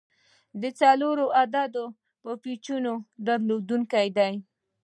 [0.61, 1.83] د څلور عدده
[2.43, 2.93] پیچونو
[3.25, 4.33] درلودونکی دی.